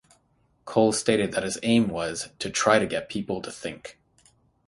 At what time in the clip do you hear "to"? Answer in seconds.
2.39-2.49, 2.79-2.87, 3.39-3.51